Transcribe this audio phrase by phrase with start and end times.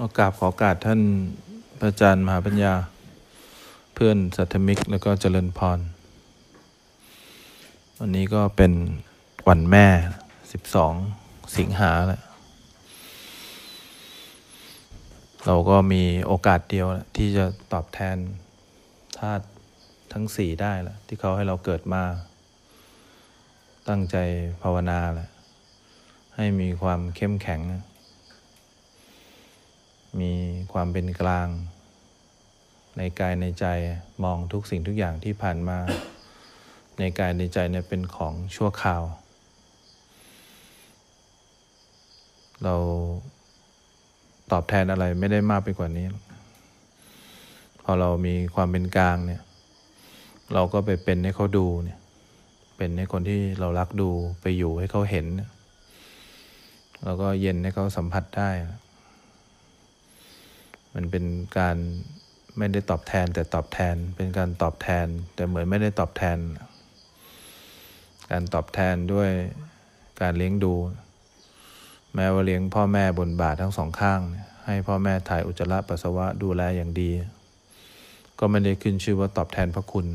[0.00, 1.00] โอกาสขอโอกาสท่าน
[1.78, 2.74] พระอาจารย์มหาปัญญา
[3.94, 5.78] เพื่อนสัทธมิก แล้วก็เจริญพร
[7.98, 8.72] วันนี้ก็เป็น
[9.48, 9.86] วันแม่
[10.70, 12.22] 12 สิงหาแหละ
[15.46, 16.86] เราก็มีโอกาสเดียว
[17.16, 18.16] ที่จะตอบแทน
[19.18, 19.44] ธาตุ
[20.12, 22.02] ทั้งสี่ได้ละ ที่เขาให้เราเกิดมา
[23.88, 24.16] ตั้งใจ
[24.62, 25.28] ภาวนาแหละ
[26.36, 27.62] ให้มีความเข้มแข็ง
[30.20, 30.32] มี
[30.72, 31.48] ความเป็นกลาง
[32.96, 33.66] ในกายในใจ
[34.24, 35.78] มองทุกสิ่งทุกอย่างที่ผ่านมา
[36.98, 39.02] ในกายในใจเนี่ยเป็นของชั่วคราว
[42.64, 42.74] เรา
[44.52, 46.06] ตอบแทนอะไรไม่ได้มากไปกว่านี้
[47.82, 49.42] พอเรามีความเป็นกลางเนี่ย
[50.54, 51.98] เราก็ไปเป็นให้เขาดูเนี่ย
[52.76, 55.26] เป็นให้คนที่เรารักดูไปอยู่ให้เขาเห็น
[57.04, 58.50] แล้วก็เย็นให้เขาสัมผัสได้
[60.98, 61.24] มันเป็น
[61.58, 61.76] การ
[62.58, 66.38] ไม่ได้ตอบแทนแต่ตอบแทน เป็นการตอบแทน แต่เหมือนไม่ได้ตอบแทน
[68.30, 69.30] การตอบแทนด้วย
[70.20, 70.74] การเลี้ยงดู
[72.14, 74.20] แม้ว่าเลี้ยงพ่อแม่บนบาททั้งสองข้าง
[74.66, 77.10] ให้พ่อแม่ถ่ายอุจจาระปัสสาวะดูแลอย่างดี
[78.38, 80.06] ก็ไม่ได้ขึ้นชื่อว่าตอบแทนพระคุณ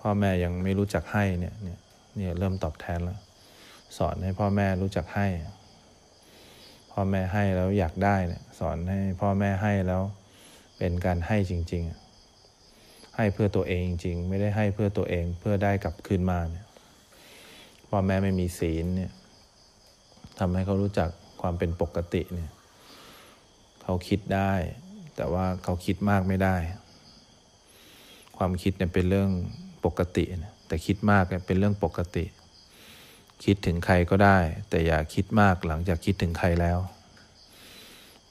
[0.00, 3.18] พ่อแม่ยังไม่รู้จักให้เนี่ยเนี่ยเริ่มตอบแทนแล้ว
[3.96, 5.26] สอนให้พ่อแม่รู้จักให้
[7.00, 10.02] อแม่ให้แล้วอยากได้เนี่ยสอนให้พ่อแม่ให้แล้ว
[10.78, 16.66] เป็นการให้จริง ๆ ให้เพื่อตัวเองจริง ๆ ไม่ได้ให้เพื่อตัวเองเพื่อได้กลับคืนมาเนี่ย
[17.88, 19.12] พ่อแม่ไม่มีศีลเนี่ย
[20.38, 22.50] ทำให้เขารู้จักความเป็นปกติเนี่ย
[23.82, 24.52] เขาคิดได้
[25.16, 26.56] แต่ว่าเขาคิดมากไม่ได้
[28.36, 29.30] ความคิดเนี่ยเป็นเรื่อง
[29.84, 30.24] ปกติ
[30.66, 32.24] แต่คิดมากเนี่ยเป็นเรื่องปกติ
[33.44, 34.38] คิดถึงใครก็ได้
[34.70, 36.78] แต่อย่าคิดมากหลังจากคิดถึงใครแล้ว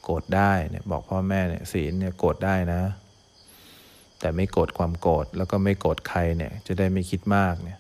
[0.04, 2.82] โกรธได้เนี่ยบอกพ่อแม่เนี่ยศีลเนี่ยโกรธได้นะ
[4.20, 7.80] แต่ไม่โกรธความโกรธแล้วก็ไม่โกรธใครเนี่ยจะได้ไม่คิดมากเนี่ย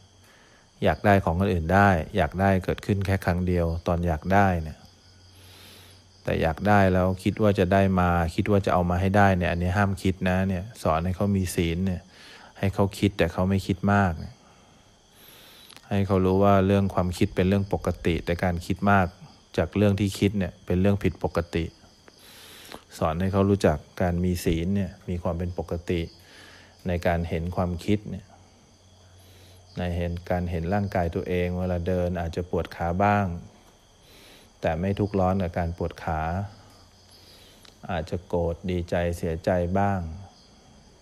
[0.84, 4.78] อยากได้ของคนอื่นได้ อยากได้เกิดขึ้นแค่ครั้งเดียว ตอนอยากได้เนี่ย
[6.24, 12.02] แต่อยากได้แล้วคิดว่าจะได้มา คิดว่าจะเอามาให้ได้เนี่ยอันนี้ห้ามคิดนะเนี่ยสอนให้เขามีศีลเนี่ย
[12.60, 14.34] ให้เขาคิดแต่เขาไม่คิดมากเนี่ย
[15.90, 19.08] ให้เขารู้ว่าเรื่องความคิดเป็นเรื่องปกติ แต่การคิดมาก
[19.58, 21.66] จากเรื่องที่คิดเนี่ยเป็นเรื่องผิดปกติ
[22.98, 26.02] สอนให้เขารู้จักการมีศีลเนี่ยมีความเป็นปกติ
[26.88, 28.26] ในการเห็นความคิดเนี่ย
[29.78, 33.26] ในเห็นการเห็นร่างกายตัวเอง เวลาเดินอาจจะปวดขาบ้าง
[34.62, 36.22] แต่ไม่ทุกร้อนกับการปวดขา
[37.92, 40.00] อาจจะโกรธดีใจเสียใจบ้าง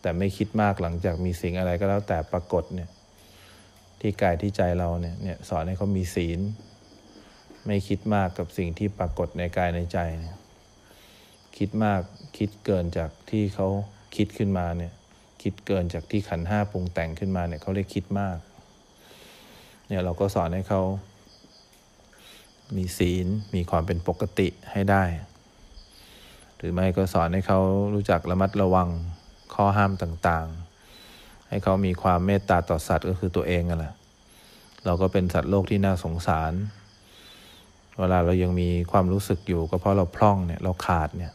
[0.01, 2.89] แต่ไม่คิดมากหลังจากมีสิ่งอะไรก็แล้วแต่ปรากฏเนี่ย
[4.01, 6.39] ที่กายที่ใจเราเนี่ยเนี่ยสอนให้เขามีศีล
[7.65, 10.35] ไม่คิดมากกับสิ่งที่ปรากฏในกายในใจเนี่ย
[11.57, 12.01] คิดมาก
[12.37, 13.67] คิดเกินจากที่เขา
[14.15, 14.93] คิดขึ้นมาเนี่ย
[15.43, 18.37] คิดเกินจากที่ขันห้าปรุงแต่งขึ้นมาเนี่ยเขาเรียกคิดมาก
[19.87, 20.81] เนี่ยเราก็สอนให้เขา
[22.77, 25.03] มีศีลมีความเป็นปกติให้ได้
[26.57, 27.59] หรือไม่ก็สอนให้เขา
[27.93, 28.89] รู้จักระมัดระวัง
[29.53, 30.66] ข้อห้ามต่างๆ
[31.49, 33.93] ให้เขามีความเมตตาต่อสัตว์ก็คือตัวเองนั่นแหละ
[34.85, 36.53] เราก็เป็นสัตว์โลกที่น่าสงสาร
[37.99, 41.33] เวลาเรายังมีความรู้สึกอยู่ ก็เพราะเราพร่องเนี่ยเราขาดเนี่ย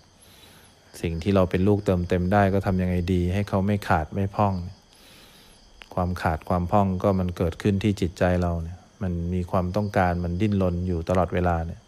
[1.01, 4.55] สิ่งที่เราเป็นลูกเติมเต็มได้ก็ทำยังไงดี ให้เขาไม่ขาดไม่พร่อง
[5.95, 11.81] ความขาดความพร่องก็มันเกิดขึ้นที่จิตใจเราเนี่ย มันมีความต้องการมันดิ้นรนอยู่ตลอดเวลาเนี่ย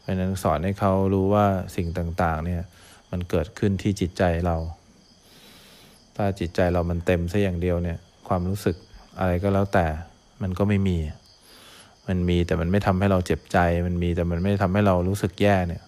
[0.00, 1.46] เพราะนั้นสอนให้เขารู้ว่า
[1.76, 1.88] สิ่ง
[2.22, 2.62] ต่างๆ เนี่ย
[3.10, 4.56] มันเกิดขึ้นที่จิตใจเรา
[6.20, 7.98] ถ้าจิตใจเรามันเต็มซะอย่างเดียวเนี่ย
[8.28, 8.76] ความรู้สึก
[9.18, 9.86] อะไรก็แล้วแต่
[10.42, 10.98] มันก็ไม่มี
[12.08, 15.82] มันมีแต่มันไม่ทำให้เราเจ็บใจ มันมีแต่มันไม่ทำให้เรารู้สึกแย่เนี่ย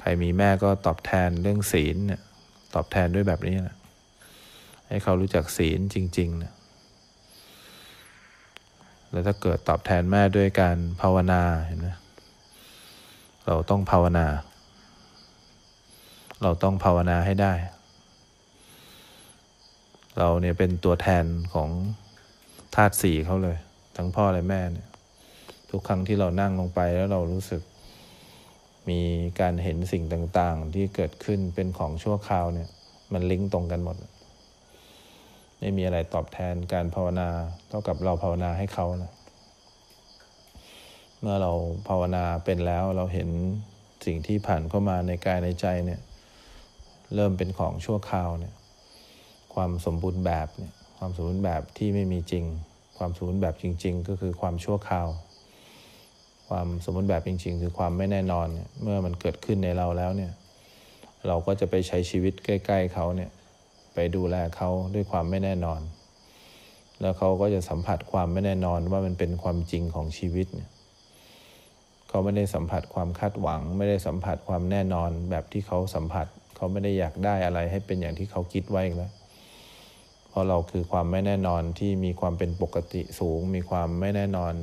[0.00, 2.20] ใครมีแม่ก็ตอบแทนเรื่องศีลเนี่ย
[2.74, 3.76] ตอบแทนด้วยแบบนี้นะ
[4.88, 6.52] ให้เขารู้จักศีลจริงๆนะ
[9.10, 11.88] แล้วถ้าเกิดตอบแทนแม่ด้วยการภาวนาเห็นไหม
[13.46, 14.26] เราต้องภาวนา
[16.42, 17.52] เราต้องภาวนาให้ได้
[20.18, 21.24] เราเนี่ยเป็นตัวแทน
[21.54, 21.70] ของ
[22.74, 23.56] ธาตุสี่เขาเลย
[23.96, 24.88] ทั้งพ่อและแม่เนี่ย
[25.70, 27.62] ทุกครั้งที่เรานั่งลงไปแล้วเรารู้สึก
[28.90, 29.00] มี
[29.40, 30.04] การเห็นสิ่ง
[30.38, 32.68] ต่างๆ ที่เกิดขึ้นเป็นของชั่วคราวเนี่ย
[33.12, 33.96] มันลิงก์ตรงกันหมด
[35.60, 37.28] ไม่มีอะไรตอบแทนการภาวนา
[37.68, 39.12] เท่ากับเราภาวนาให้เขานะ
[41.20, 41.52] เมื่อเรา
[41.88, 43.28] ภาวนาเป็นแล้วเราเห็น
[44.06, 46.00] สิ่งที่ผ่านเข้ามาในกายในใจเนี่ย
[47.14, 48.54] เริ่มเป็นของชั่วคราวเนี่ย
[49.54, 52.44] ความสมบูรณ์แบบเนี่ยความสมบูรณ์แบบที่ไม่มีจริง
[52.98, 55.08] ความสมบูรณ์แบบจริง ๆ ก็คือความชั่วคราว
[56.48, 60.32] ความสมมติแบบจริง ๆ คือความไม่แน่นอนเนี่ยเมื่อมันเกิดขึ้นในเราแล้วเนี่ย
[61.26, 63.30] เราก็จะไปใช้ชีวิตใกล้ ๆเขาเนี่ย
[63.94, 65.80] ไปดูแลเขาด้วยความไม่แน่นอน
[67.00, 70.70] แล้วเขาก็จะสัมผัสความไม่แน่นอนว่ามันเป็นความจริงของชีวิตเนี่ย
[72.08, 76.26] เขาไม่ได้สัมผัสความคาดหวัง ไม่ได้สัมผัสความแน่นอนแบบที่เขาสัมผัส
[76.56, 79.12] เขาไม่ได้อยากได้อะไรให้เป็นอย่างที่เขาคิดไว้แล้ว
[80.34, 84.54] เพราะเราคือความไม่แน่นอนที่มีความเป็นปกติสูง มีความไม่แน่นอน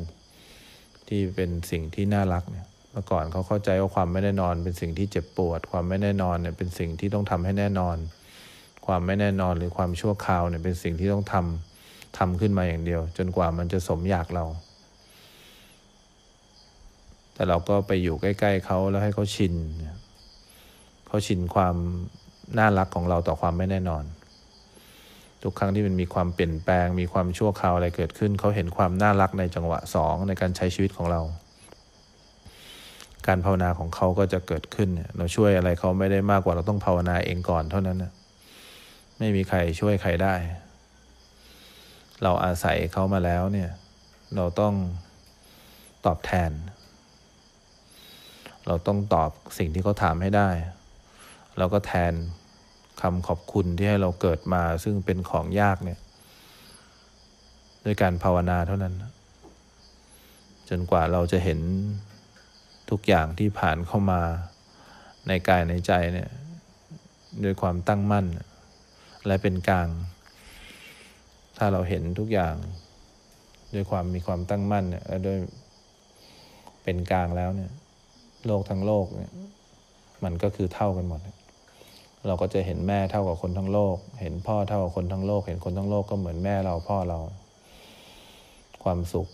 [1.08, 7.98] ที่เป็นสิ่งที่น่ารักเนี่ยเมื่อก่อนเขาเข้าใจว่าความไม่แน่นอนเป็นสิ่งที่เจ็บปวด ความไม่แน่นอนเนี่ยเป็นสิ่งที่ต้องทำให้แน่นอน
[8.86, 14.46] ความไม่แน่นอนหรือความชั่วคราวเนี่ยเป็นสิ่งที่ต้องทำทำขึ้นมาอย่างเดียว จนกว่ามันจะสมอยากเรา
[17.34, 19.56] แต่เราก็ไปอยู่ใกล้ๆเขาแล้วให้เขาชิน
[21.08, 21.76] เขาชินความ
[22.58, 24.04] น่ารักของเราต่อความไม่แน่นอน
[25.44, 31.22] ทุกครั้งที่มันมีความเปลี่ยนแปลง มีความชั่วคราวอะไรเกิดขึ้น เขาเห็นความน่ารักในจังหวะสองในการใช้ชีวิตของเรา
[33.28, 38.12] การภาวนาของเขาก็จะเกิดขึ้น เราช่วยอะไรเขาไม่ได้มากกว่าเราต้องภาวนาเองก่อนเท่านั้นนะ
[39.18, 40.36] ไม่มีใครช่วยใครได้
[42.24, 43.70] เราอาศัยเขามาแล้วเนี่ย
[44.36, 44.74] เราต้อง
[46.06, 46.52] ตอบแทน
[48.68, 50.50] เราต้องตอบสิ่งที่เขาถามให้ได้
[51.58, 52.14] เราก็แทน
[53.02, 56.00] คำขอบคุณที่ให้เราเกิดมาซึ่งเป็นของยากเนี่ย
[57.86, 58.94] ด้วยการภาวนาเท่านั้น
[60.70, 61.60] จนกว่าเราจะเห็น
[62.90, 64.22] ทุกอย่างที่ผ่านเข้ามา
[65.28, 66.30] ในกายในใจเนี่ย
[67.44, 68.26] ด้วยความตั้งมั่น
[69.28, 69.88] และเป็นกลาง
[71.58, 72.56] ถ้าเราเห็นทุกอย่าง
[73.74, 75.38] ด้วยความมีความตั้งมั่นเนี่ยและด้วย
[76.84, 77.72] เป็นกลางแล้วเนี่ย
[78.46, 79.32] โลกทั้งโลกเนี่ย
[80.24, 87.20] มันก็คือเท่ากันหมดเเราก็จะเห็นแม่เท่ากับคนทั้งโลก เห็นพ่อเท่ากับคนทั้งโลก เห็นคนทั้งโลกก็เหมือนแม่เราพ่อเรา
[88.84, 89.28] ความสุข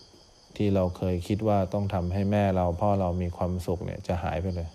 [0.56, 4.68] ที่เราเคยคิดว่าต้องทำให้แม่เราพ่อเรามีความสุขเนี่ยจะหายไปเลย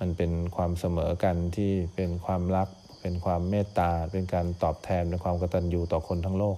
[0.00, 2.68] มันเป็นความเสมอกันที่เป็นความรัก
[3.00, 6.56] เป็นความเมตตา เป็นการตอบแทนเป็นความกตัญญูต่อคนทั้งโลก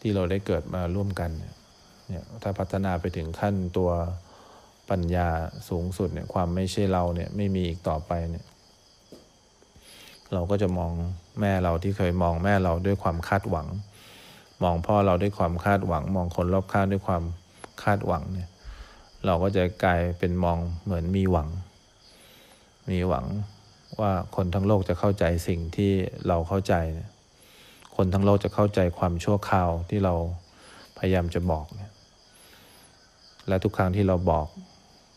[0.00, 1.30] ที่เราได้เกิดมาร่วมกัน
[2.08, 3.90] เนี่ยถ้าพัฒนาไปถึงขั้นตัว
[4.90, 5.28] ปัญญา
[5.68, 8.46] สูงสุดเนี่ยความไม่ใช่เราเนี่ยไม่มีอีกต่อไปเนี่ย
[10.32, 10.92] เราก็จะมอง
[11.40, 13.66] แม่เราที่เคยมองแม่เราด้วยความคาดหวัง
[14.62, 17.22] มองพ่อเราด้วยความคาดหวัง มองคนรอบข้างด้วยความ
[17.82, 18.48] คาดหวังเนี่ย
[19.26, 21.48] เราก็จะกลายเป็นมองเหมือนมีหวัง
[22.90, 23.26] มีหวัง
[24.00, 25.92] ว่าคนทั้งโลกจะเข้าใจสิ่งที่
[26.28, 27.10] เราเข้าใจเนี่ย
[27.96, 30.14] คนทั้งโลกจะเข้าใจความชั่วคราวที่เรา
[30.98, 31.92] พยายามจะบอกเนี่ย
[33.48, 34.46] และทุกครั้งที่เราบอก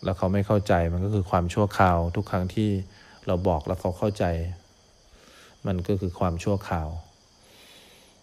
[0.03, 2.69] แล้วเขาไม่เข้าใจมันก็คือความชั่วคราว ทุกครั้งที่
[3.27, 4.25] เราบอกแล้วเขาเข้าใจ
[5.67, 6.89] มันก็คือความชั่วคราว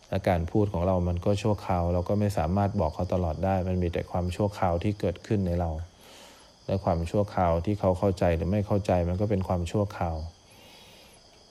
[0.09, 5.71] และการพูดของเรามันก็ชั่วคราว เราก็ไม่สามารถบอกเขาตลอดได้ มันมีแต่ความชั่วคราวที่เกิดขึ้นในเรา
[6.67, 10.17] และความชั่วคราวที่เขาเข้าใจหรือไม่เข้าใจมันก็เป็นความชั่วคราว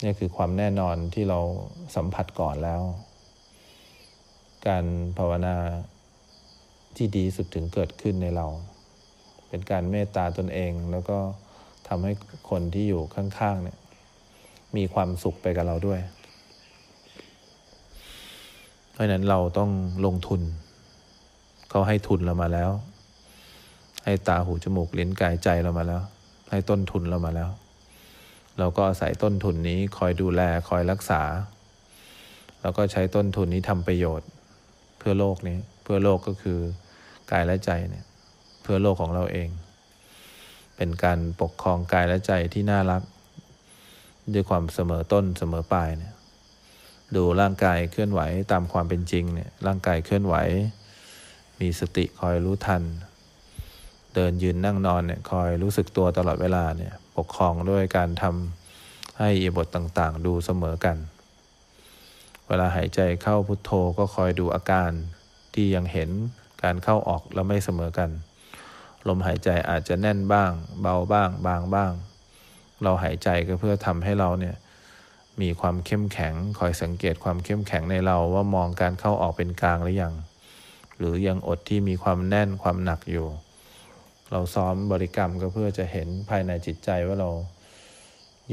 [0.04, 1.40] นี่คือความแน่นอนที่เรา
[1.96, 2.82] สัมผัสก่อนแล้ว
[4.68, 4.86] การ
[5.18, 5.56] ภาวนา
[6.98, 8.48] ที่ดีสุดถึงเกิดขึ้นในเรา
[9.56, 11.18] เป็นการเมตตาตนเอง แล้วก็
[11.88, 12.12] ทำให้
[12.50, 13.78] คนที่อยู่ข้างๆเนี่ย
[14.76, 16.00] มีความสุขไปกับเราด้วย
[18.92, 19.72] เพราะนั้นเราต้อง
[20.06, 20.42] ลงทุน
[21.70, 22.72] เขาให้ทุนเรามาแล้ว
[24.06, 26.02] ให้ตาหูจมูกลิ้นกายใจเรามาแล้ว
[26.50, 27.50] ให้ต้นทุนเรามาแล้ว
[28.60, 31.22] เราก็อาศัยต้นทุนนี้คอยดูแลคอยรักษา
[32.62, 34.30] แล้วก็ใช้ต้นทุนนี้ทำประโยชน์
[34.98, 36.60] เพื่อโลกนี้ เพื่อโลกก็คือ
[37.32, 38.06] กายและใจเนี่ย
[38.64, 39.50] เพื่อโลกของเราเอง
[40.76, 43.02] เป็นการปกครองกายและใจที่น่ารัก
[44.34, 46.14] ด้วยความเสมอต้นเสมอปลายเนี่ย
[47.16, 50.36] ดูร่างกายเคลื่อนไหวตามความเป็นจริงเนี่ยร่างกายเคลื่อนไหว
[51.60, 52.84] มีสติคอยรู้ทัน
[54.16, 60.98] เดินยืนนั่งนอนเนี่ยคอยรู้สึกตัวตลอดเวลาเนี่ยปกครองด้วยการทำให้อิบทต่างๆ ดูเสมอกัน
[62.48, 64.92] เวลาหายใจเข้าพุทโธก็คอยดูอาการ
[65.54, 66.10] ที่ยังเห็น
[66.64, 68.10] การเข้าออกแล้วไม่เสมอกัน
[69.08, 71.92] ลมหายใจอาจจะแน่นบ้าง เบาบ้าง บางบ้าง
[72.84, 74.56] เราหายใจก็เพื่อทำให้เราเนี่ย
[75.42, 80.14] มีความเข้มแข็ง คอยสังเกตความเข้มแข็งในเราว่ามองการเข้าออกเป็นกลางหรือยัง
[80.98, 83.28] หรือยังอดที่มีความแน่นความหนักอยู่
[84.32, 87.30] เราซ้อมบริกรรมก็เพื่อจะเห็นภายในจิตใจว่าเรา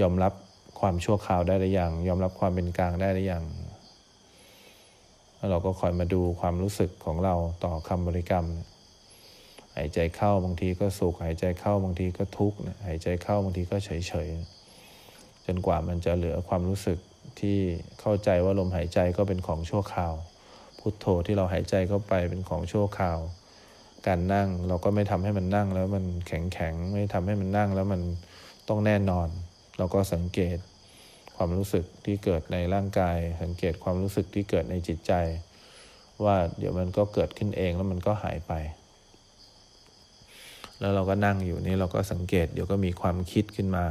[0.01, 0.33] ยอมรับ
[0.81, 3.45] ความชั่วคราวได้หรือยัง ยอมรับความเป็นกลางได้หรือยัง
[5.37, 14.29] แล้วเราก็คอยมาดูความรู้สึกของเราต่อคำบริกรรมหายใจเข้าบางทีก็สุข หายใจเข้าบางทีก็ทุกข์หายใจเข้าบางทีก็เฉยเฉย
[15.47, 16.99] จนกว่ามันจะเหลือความรู้สึก
[17.41, 17.59] ที่
[18.01, 20.15] เข้าใจว่าลมหายใจก็เป็นของชั่วคราว
[20.79, 23.19] พุทโธที่เราหายใจเข้าไปเป็นของชั่วคราว
[24.07, 28.03] การนั่งเราก็ไม่ทำให้มันนั่งแล้วมันแข็งแข็งไม่ทำให้มันนั่งแล้วมัน
[28.69, 29.29] ต้องแน่นอน
[29.79, 30.59] เราก็สังเกต
[31.37, 35.13] ความรู้สึกที่เกิดในร่างกาย สังเกตความรู้สึกที่เกิดในจิตใจ
[36.25, 38.53] ว่าเดี๋ยวมันก็เกิดขึ้นเองแล้วมันก็หายไป
[40.81, 43.85] แล้วเราก็นั่งอยู่นี่เราก็สังเกต เดี๋ยวก็มีความคิดขึ้นมา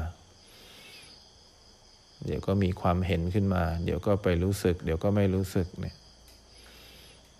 [2.25, 5.95] เดี๋ยวก็มีความเห็นขึ้นมา เดี๋ยวก็ไปรู้สึก เดี๋ยวก็ไม่รู้สึกเนี่ย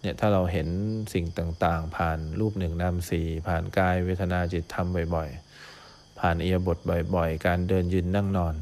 [0.02, 0.68] เนี่ยถ้าเราเห็น
[1.14, 6.78] สิ่งต่างๆ ผ่านรูปหนึ่งนามสี่ผ่านกายเวทนาจิตธรรมบ่อยๆ ผ่านเอียบท
[7.16, 8.56] บ่อยๆ การเดินยืนนั่งนอน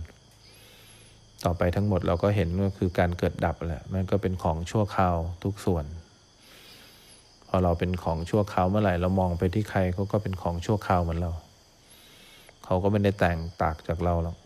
[1.45, 5.85] ต่อไปทั้งหมดเราก็เห็นว่าคือการเกิดดับแหละมันก็เป็นของชั่วคราวทุกส่วน
[7.47, 11.31] พอเราเป็นของชั่วคราวเมื่อไหร่เรามองไปที่ใครเขาก็เป็นของชั่วคราวเหมือนเรา
[12.65, 14.37] เขาก็ไม่ได้แตกต่างจากเราหรอก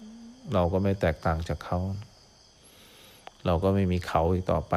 [0.54, 1.80] เราก็ไม่แตกต่างจากเขา
[3.46, 4.76] เราก็ไม่มีเขาอีกต่อไป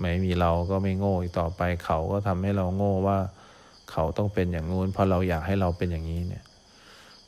[0.00, 3.18] ไม่มีเราก็ไม่โง่อีกต่อไป เขาก็ทำให้เราโง่ว่า
[3.90, 6.44] เขาต้องเป็นอย่างงู้นเพราะเราอยากให้เราเป็นอย่างนี้เนี่ย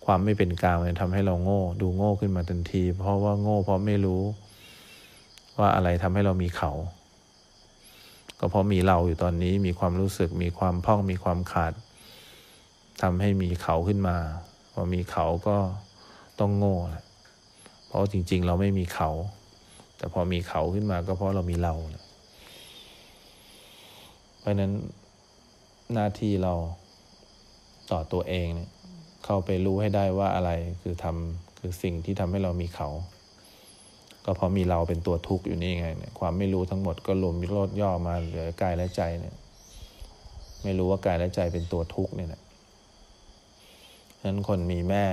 [0.05, 4.23] ความไม่เป็นกลางมันทำให้เราโง่ ดูโง่ขึ้นมาทันที เพราะว่าโง่เพราะไม่รู้
[5.59, 6.73] ว่าอะไรทำให้เรามีเขา
[8.47, 11.73] ก็เพราะมีเราอยู่ตอนนี้มีความรู้สึกมีความพ่องมีความขาด
[13.03, 14.17] ทำให้มีเขาขึ้นมา
[14.73, 15.57] พอมีเขาก็
[16.41, 17.05] ต้องโง่แหละ
[17.87, 19.11] เพราะจริง ๆ เราไม่มีเขา
[19.97, 22.05] แต่พอมีเขาขึ้นมาก็เพราะเรามีเราแหละ
[24.39, 24.73] เพราะนั้น
[25.93, 26.55] หน้าที่เรา
[27.91, 28.71] ต่อตัวเองเนี่ย
[29.25, 30.51] เข้าไปรู้ให้ได้ว่าอะไร
[30.83, 32.89] คือทำคือสิ่งที่ทำให้เรามีเขา
[34.25, 39.35] ก็เพราะมีเราเป็นตัวทุกข์อยู่นี่ไงเนี่ยความไม่รู้ทั้งหมดก็รวมลดย่อมาเหลือกายและใจเนี่ย
[40.62, 42.43] ไม่รู้ว่ากายและใจเป็นตัวทุกข์เนี่ยนะ
[44.19, 45.07] ฉะนั้นคนมีแม่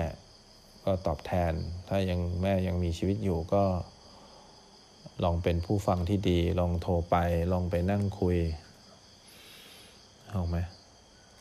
[0.86, 1.54] ก็ตอบแทน
[1.88, 3.64] ถ้ายังแม่ยังมีชีวิตอยู่ก็
[5.24, 7.16] ลองเป็นผู้ฟังที่ดี ลองโทรไป
[7.54, 8.38] ลองไปนั่งคุย
[10.30, 10.58] เอาไหม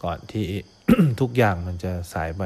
[0.03, 0.45] ก่อนที่
[1.21, 2.43] ทุกอย่างมันจะสายไป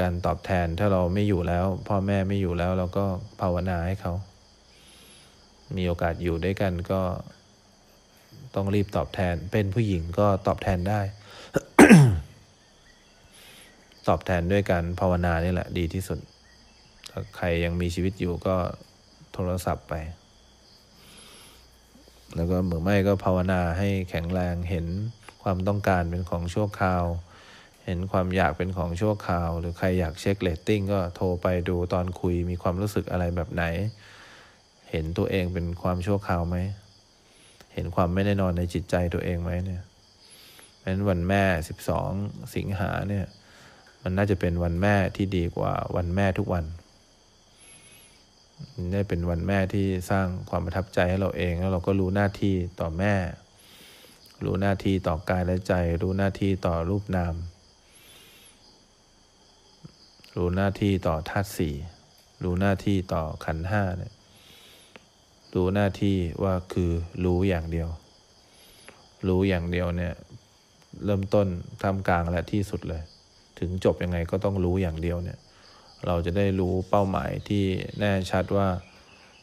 [0.00, 3.04] การตอบแทนถ้าเราไม่อยู่แล้ว พ่อแม่ไม่อยู่แล้วเราก็
[3.40, 4.12] ภาวนาให้เขา
[5.76, 7.00] มีโอกาสอยู่ด้วยกันก็
[8.54, 11.00] ต้องรีบตอบแทน เป็นผู้หญิงก็ตอบแทนได้
[14.08, 16.18] ตอบแทนด้วยการภาวนานี่แหละ ดีที่สุด
[17.10, 18.56] ถ้าใครยังมีชีวิตอยู่ก็
[19.32, 19.94] โทรศัพท์ไป
[22.36, 24.86] แล้วก็เมื่อไม่ก็ภาวนาให้แข็งแรงเห็น
[25.42, 27.04] ความต้องการเป็นของชั่วคราว
[27.84, 33.64] เห็นความอยากเป็นของชั่วคราว หรือใครอยากเช็คเลตติ้งก็โทรไปดูตอนคุยมีความรู้สึกอะไรแบบไหน
[34.90, 36.56] เห็นตัวเองเป็นความชั่วคราวไหม
[37.74, 39.82] เห็นความไม่แน่นอนในจิตใจตัวเองไหมเนี่ย
[40.78, 42.10] เพราะนั้นวันแม่สิบสอง
[42.56, 43.26] สิงหาเนี่ย
[44.02, 46.64] มันน่าจะเป็นวันแม่ที่ดีกว่าวันแม่ทุกวัน
[48.92, 53.14] ได้เป็นวันแม่ที่สร้างความประทับใจให้เราเองแล้วเราก็รู้หน้าที่ต่อแม่
[54.44, 57.34] รู้หน้าที่ต่อกายและใจ รู้หน้าที่ต่อรูปนาม
[60.36, 61.74] รู้หน้าที่ต่อธาตุสี่
[62.42, 64.12] รู้หน้าที่ต่อขันห้าเนี่ย
[65.54, 66.90] รู้หน้าที่ว่าคือ
[67.24, 67.88] รู้อย่างเดียว
[69.28, 70.14] รู้อย่างเดียวเนี่ย
[71.04, 71.46] เริ่มต้น
[71.82, 73.02] ทำกลางและที่สุดเลย
[73.58, 75.38] ถึงจบยังไงก็ต้องรู้อย่างเดียวเนี่ย
[76.06, 77.64] เราจะได้รู้เป้าหมายที่
[77.98, 78.68] แน่ชัดว่า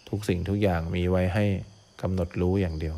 [0.10, 1.46] ทุกสิ่งทุกอย่างมีไว้ให้
[2.02, 2.96] กำหนดรู้อย่างเดียว